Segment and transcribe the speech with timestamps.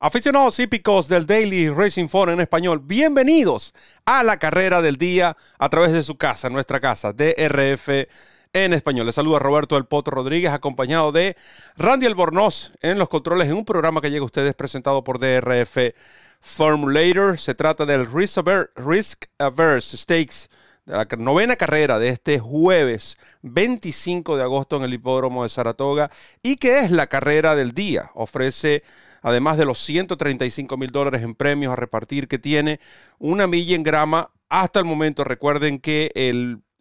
[0.00, 5.68] Aficionados hípicos del Daily Racing Phone en español, bienvenidos a la carrera del día a
[5.68, 8.06] través de su casa, nuestra casa, DRF
[8.52, 9.06] en español.
[9.06, 11.36] Les saluda Roberto El Poto Rodríguez, acompañado de
[11.76, 15.76] Randy Albornoz en los controles en un programa que llega a ustedes presentado por DRF
[16.40, 17.36] Formulator.
[17.36, 20.48] Se trata del Risk Averse Stakes,
[20.86, 26.08] la novena carrera de este jueves 25 de agosto en el hipódromo de Saratoga
[26.40, 28.12] y que es la carrera del día.
[28.14, 28.84] Ofrece
[29.22, 32.80] además de los 135 mil dólares en premios a repartir que tiene,
[33.18, 34.30] una milla en grama.
[34.48, 36.10] Hasta el momento, recuerden que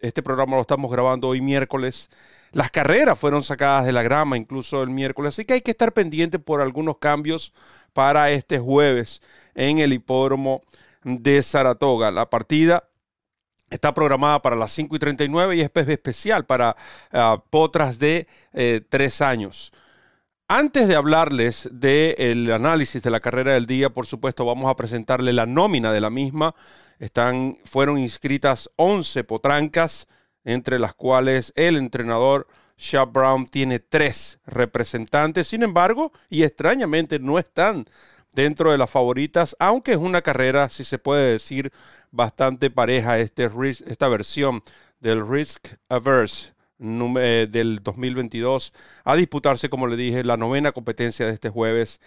[0.00, 2.10] este programa lo estamos grabando hoy miércoles.
[2.52, 5.92] Las carreras fueron sacadas de la grama incluso el miércoles, así que hay que estar
[5.92, 7.52] pendiente por algunos cambios
[7.92, 9.20] para este jueves
[9.54, 10.62] en el hipódromo
[11.02, 12.10] de Saratoga.
[12.10, 12.88] La partida
[13.70, 16.76] está programada para las 5 y 39 y es especial para
[17.12, 19.72] ah, potras de eh, tres años.
[20.48, 25.32] Antes de hablarles del análisis de la carrera del día, por supuesto, vamos a presentarle
[25.32, 26.54] la nómina de la misma.
[27.00, 30.06] Están, fueron inscritas 11 potrancas,
[30.44, 32.46] entre las cuales el entrenador
[32.78, 35.48] Shab Brown tiene tres representantes.
[35.48, 37.86] Sin embargo, y extrañamente no están
[38.32, 41.72] dentro de las favoritas, aunque es una carrera, si se puede decir,
[42.12, 43.50] bastante pareja este,
[43.84, 44.62] esta versión
[45.00, 48.72] del Risk Averse del 2022
[49.04, 52.00] a disputarse, como le dije, la novena competencia de este jueves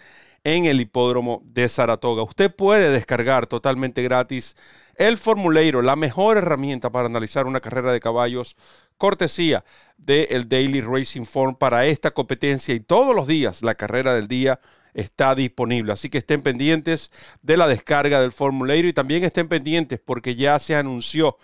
[0.44, 2.22] en el hipódromo de Saratoga.
[2.22, 4.56] Usted puede descargar totalmente gratis
[4.96, 8.56] el Formulator, la mejor herramienta para analizar una carrera de caballos,
[8.98, 9.64] cortesía
[9.96, 14.60] del Daily Racing Form para esta competencia y todos los días la carrera del día
[14.92, 15.92] está disponible.
[15.92, 17.10] Así que estén pendientes
[17.42, 21.36] de la descarga del Formulator y también estén pendientes porque ya se anunció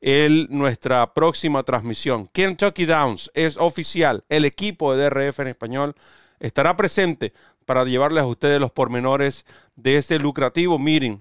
[0.00, 2.26] el, nuestra próxima transmisión.
[2.26, 4.24] Kentucky Downs es oficial.
[4.28, 5.94] El equipo de DRF en español
[6.38, 7.32] estará presente
[7.66, 9.44] para llevarles a ustedes los pormenores
[9.76, 11.20] de este lucrativo meeting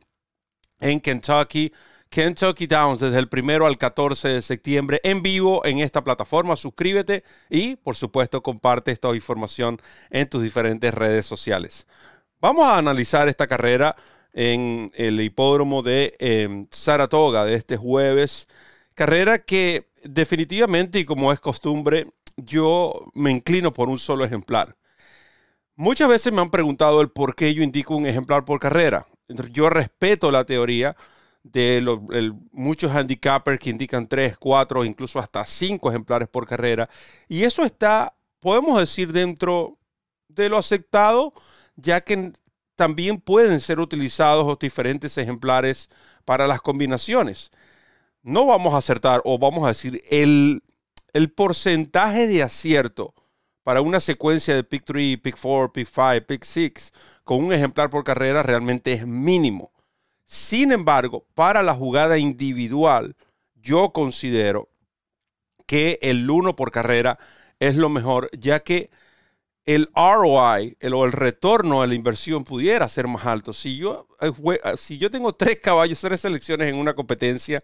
[0.80, 1.74] en Kentucky.
[2.10, 6.56] Kentucky Downs desde el primero al 14 de septiembre en vivo en esta plataforma.
[6.56, 11.86] Suscríbete y, por supuesto, comparte esta información en tus diferentes redes sociales.
[12.42, 13.96] Vamos a analizar esta carrera
[14.34, 18.48] en el hipódromo de em, Saratoga de este jueves.
[18.94, 22.08] Carrera que definitivamente y como es costumbre,
[22.38, 24.76] yo me inclino por un solo ejemplar.
[25.76, 29.08] Muchas veces me han preguntado el por qué yo indico un ejemplar por carrera.
[29.52, 30.96] Yo respeto la teoría
[31.44, 36.90] de muchos handicappers que indican tres, cuatro, incluso hasta cinco ejemplares por carrera.
[37.28, 39.78] Y eso está, podemos decir, dentro
[40.28, 41.34] de lo aceptado,
[41.76, 42.34] ya que
[42.80, 45.90] también pueden ser utilizados los diferentes ejemplares
[46.24, 47.52] para las combinaciones.
[48.24, 50.64] No vamos a acertar, o vamos a decir, el,
[51.12, 53.14] el porcentaje de acierto
[53.64, 56.94] para una secuencia de pick 3, pick 4, pick 5, pick 6
[57.26, 59.74] con un ejemplar por carrera realmente es mínimo.
[60.26, 63.18] Sin embargo, para la jugada individual,
[63.56, 64.70] yo considero
[65.66, 67.20] que el 1 por carrera
[67.60, 68.90] es lo mejor, ya que
[69.76, 73.54] el ROI el, o el retorno de la inversión pudiera ser más alto.
[73.54, 74.32] Si yo, eh,
[74.64, 77.64] eh, si yo tengo tres caballos, tres selecciones en una competencia,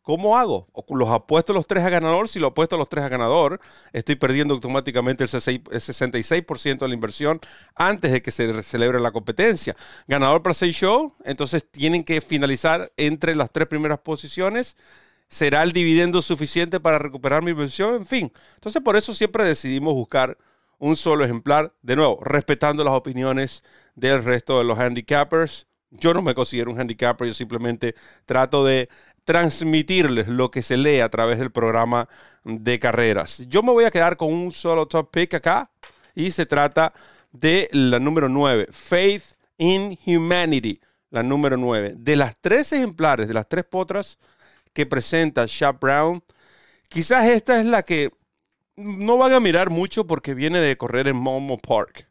[0.00, 0.68] ¿cómo hago?
[0.88, 2.28] ¿Los apuesto los tres a ganador?
[2.28, 3.60] Si lo apuesto los tres a ganador,
[3.92, 7.38] estoy perdiendo automáticamente el 66% de la inversión
[7.74, 9.76] antes de que se celebre la competencia.
[10.08, 14.78] Ganador para seis show, entonces tienen que finalizar entre las tres primeras posiciones.
[15.28, 17.96] ¿Será el dividendo suficiente para recuperar mi inversión?
[17.96, 20.38] En fin, entonces por eso siempre decidimos buscar
[20.84, 23.64] un solo ejemplar, de nuevo, respetando las opiniones
[23.94, 25.66] del resto de los handicappers.
[25.88, 27.94] Yo no me considero un handicapper, yo simplemente
[28.26, 28.90] trato de
[29.24, 32.06] transmitirles lo que se lee a través del programa
[32.44, 33.46] de carreras.
[33.48, 35.70] Yo me voy a quedar con un solo top pick acá
[36.14, 36.92] y se trata
[37.32, 39.24] de la número 9, Faith
[39.56, 41.94] in Humanity, la número 9.
[41.96, 44.18] De las tres ejemplares, de las tres potras
[44.74, 46.22] que presenta Shap Brown,
[46.90, 48.10] quizás esta es la que
[48.76, 52.08] no van a mirar mucho porque viene de correr en Momo Park.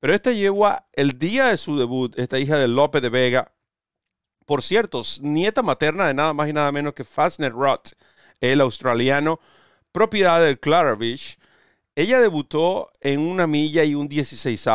[0.00, 3.52] Pero esta yegua, el día de su debut, esta hija de López de Vega,
[4.46, 7.92] por cierto, nieta materna de nada más y nada menos que Fastnet Roth,
[8.40, 9.40] el australiano,
[9.92, 11.38] propiedad del Claravich,
[11.96, 14.66] ella debutó en una milla y un 16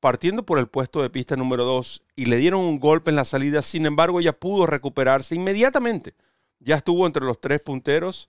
[0.00, 3.24] partiendo por el puesto de pista número 2 y le dieron un golpe en la
[3.24, 3.60] salida.
[3.62, 6.14] Sin embargo, ella pudo recuperarse inmediatamente.
[6.58, 8.28] Ya estuvo entre los tres punteros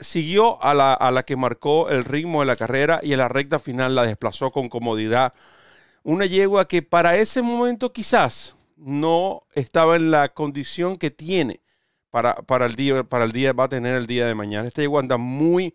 [0.00, 3.94] siguió a la, que marcó el ritmo de la carrera y en la recta final
[3.94, 5.32] la desplazó con comodidad.
[6.02, 11.60] Una yegua que para ese momento quizás no estaba en la condición que tiene
[12.10, 14.68] para, para, el día, para el día, va a tener el día de mañana.
[14.68, 15.74] Esta yegua anda muy,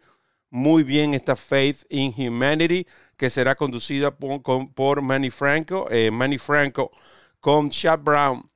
[0.49, 2.85] muy bien, esta Faith in Humanity.
[3.15, 5.87] que será conducida por, Manny Franco.
[5.89, 6.91] Eh, Manny Franco
[7.39, 8.49] con Chad Brown.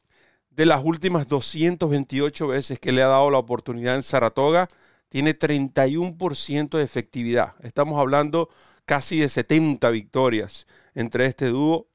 [0.50, 4.68] De las últimas 228 veces que le ha dado la oportunidad en Saratoga,
[5.12, 7.56] tiene 31% de efectividad.
[7.63, 8.48] Estamos hablando
[8.86, 11.90] casi de 70 victorias entre este dúo.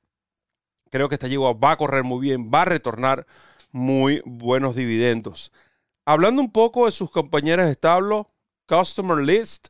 [0.90, 3.26] Creo que esta yegua va a correr muy bien, va a retornar
[3.72, 5.50] muy buenos dividendos.
[6.04, 8.30] Hablando un poco de sus compañeras de establo,
[8.66, 9.68] Customer List,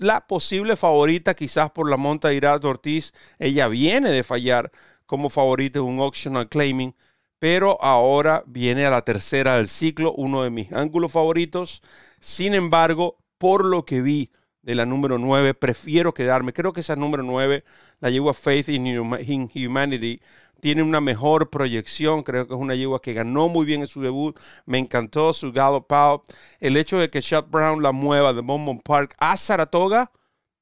[0.00, 4.70] la posible favorita quizás por la monta de Irat Ortiz, ella viene de fallar
[5.06, 6.94] como favorita en un optional claiming,
[7.38, 11.82] pero ahora viene a la tercera del ciclo, uno de mis ángulos favoritos.
[12.20, 14.30] Sin embargo, por lo que vi
[14.62, 16.52] de la número 9, prefiero quedarme.
[16.52, 17.64] Creo que esa número 9
[18.00, 20.20] la llevo a Faith in Humanity
[20.60, 22.22] tiene una mejor proyección.
[22.22, 24.38] Creo que es una yegua que ganó muy bien en su debut.
[24.66, 26.24] Me encantó su gallop.
[26.60, 30.10] El hecho de que Chad Brown la mueva de Beaumont Park a Saratoga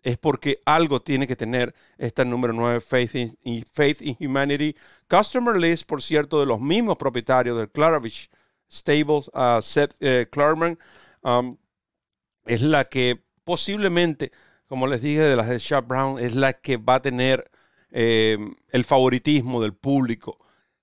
[0.02, 4.76] es porque algo tiene que tener esta número 9, Faith in, Humanity.
[5.08, 8.30] Customer list, por cierto, de los mismos propietarios del Claravich
[8.70, 10.26] Stables, uh, Seth eh,
[11.26, 11.56] um,
[12.46, 14.32] es la que posiblemente,
[14.66, 17.50] como les dije, de las de Chad Brown, es la que va a tener
[17.90, 18.38] eh,
[18.70, 20.36] el favoritismo del público.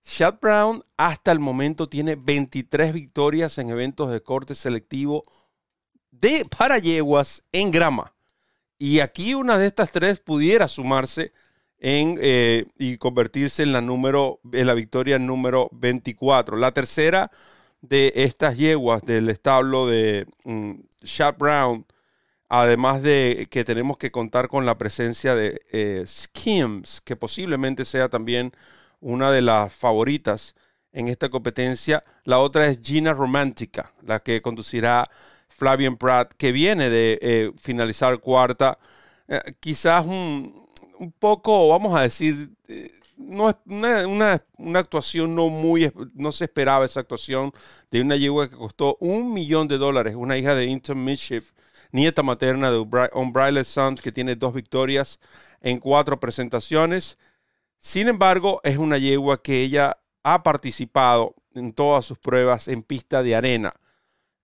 [0.04, 5.24] Chad Brown hasta el momento tiene 23 victorias en eventos de corte selectivo
[6.12, 8.14] de para yeguas en grama.
[8.78, 11.32] Y aquí una de estas tres pudiera sumarse
[11.80, 16.58] eh, y convertirse en la, número, en la victoria número 24.
[16.58, 17.32] La tercera
[17.84, 20.82] de estas yeguas del establo de um,
[21.38, 21.86] Brown
[22.50, 28.10] Además de que tenemos que contar con la presencia de eh, Skims, que posiblemente sea
[28.10, 28.54] también
[29.02, 30.56] una de las favoritas
[30.92, 32.04] en esta competencia.
[32.26, 35.10] La otra es Gina Romantica, la que conducirá
[35.50, 38.78] Flavian Pratt, que viene de eh, finalizar cuarta.
[39.28, 40.68] Eh, quizás un,
[41.18, 42.52] poco, vamos a decir,
[43.18, 43.56] no es
[44.06, 44.44] una,
[44.76, 47.52] actuación no muy, no se esperaba esa actuación
[47.92, 51.52] de una yegua que costó un millón de dólares, una hija de Inton Mischief
[51.94, 52.80] nieta materna de
[53.14, 55.20] Umbrella Sons, que tiene dos victorias
[55.62, 57.18] en cuatro presentaciones.
[57.80, 63.24] Sin embargo, es una yegua que ella ha participado en todas sus pruebas en pista
[63.24, 63.74] de arena.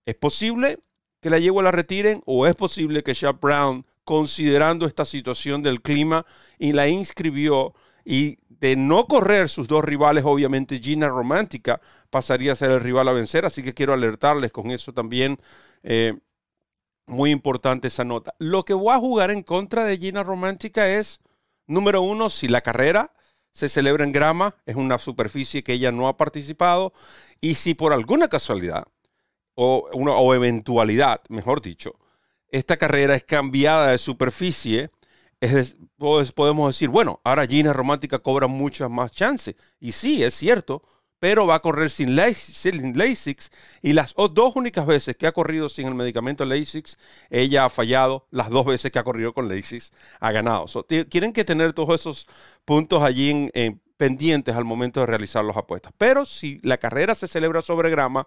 [0.06, 0.78] ¿Es posible
[1.20, 5.82] que la yegua la retiren o es posible que Chad Brown, considerando esta situación del
[5.82, 6.24] clima,
[6.58, 7.74] y la inscribió
[8.04, 11.80] y de no correr sus dos rivales, obviamente Gina Romántica
[12.10, 15.38] pasaría a ser el rival a vencer, así que quiero alertarles con eso también.
[15.82, 16.14] Eh,
[17.06, 18.34] muy importante esa nota.
[18.38, 21.20] Lo que voy a jugar en contra de Gina Romántica es,
[21.66, 23.12] número uno, si la carrera
[23.52, 26.92] se celebra en grama, es una superficie que ella no ha participado,
[27.40, 28.84] y si por alguna casualidad
[29.54, 31.98] o, una, o eventualidad, mejor dicho,
[32.48, 34.90] esta carrera es cambiada de superficie,
[35.40, 35.76] es,
[36.34, 39.56] podemos decir, bueno, ahora Gina Romántica cobra muchas más chances.
[39.78, 40.82] Y sí, es cierto,
[41.20, 43.50] pero va a correr sin Lasix
[43.82, 46.98] y las dos únicas veces que ha corrido sin el medicamento Lasix,
[47.28, 50.66] ella ha fallado, las dos veces que ha corrido con Lasix ha ganado.
[51.08, 52.26] quieren que tener todos esos
[52.64, 55.92] puntos allí en, pendientes al momento de realizar las apuestas.
[55.98, 58.26] Pero si la carrera se celebra sobre grama,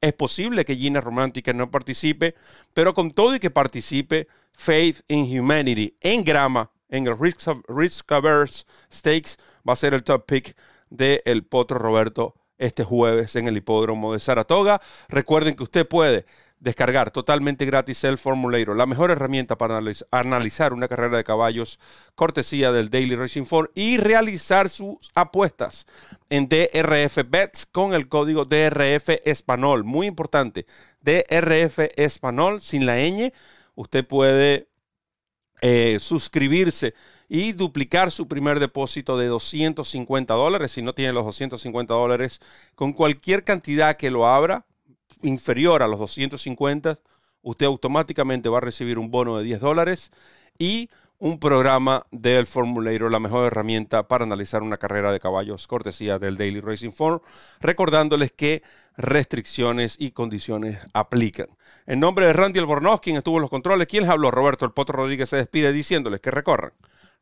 [0.00, 2.34] es posible que Gina Romántica no participe,
[2.74, 8.10] pero con todo y que participe, Faith in Humanity en grama, en el Risk, Risk
[8.12, 9.36] Averse Stakes,
[9.68, 10.56] va a ser el top pick
[10.90, 14.80] de El Potro Roberto este jueves en el hipódromo de Saratoga.
[15.08, 16.24] Recuerden que usted puede
[16.58, 21.78] descargar totalmente gratis el Formulator, la mejor herramienta para analizar una carrera de caballos,
[22.14, 25.86] cortesía del Daily Racing Form y realizar sus apuestas
[26.30, 29.84] en DRF Bets con el código DRF Español.
[29.84, 30.66] Muy importante,
[31.02, 33.32] DRF Español sin la ñ.
[33.74, 34.68] Usted puede
[35.62, 36.94] eh, suscribirse
[37.28, 40.72] y duplicar su primer depósito de 250 dólares.
[40.72, 42.40] Si no tiene los 250 dólares,
[42.74, 44.66] con cualquier cantidad que lo abra,
[45.22, 46.98] inferior a los 250,
[47.42, 50.10] usted automáticamente va a recibir un bono de 10 dólares
[50.58, 56.18] y un programa del Formulator, la mejor herramienta para analizar una carrera de caballos, cortesía
[56.18, 57.20] del Daily Racing Form,
[57.60, 58.62] recordándoles que
[58.96, 61.46] restricciones y condiciones aplican.
[61.86, 64.72] En nombre de Randy Albornoz, quien estuvo en los controles, quien les habló, Roberto El
[64.72, 66.72] Potro Rodríguez se despide diciéndoles que recorran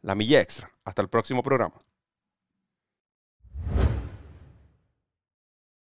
[0.03, 0.71] la milla extra.
[0.85, 1.75] Hasta el próximo programa.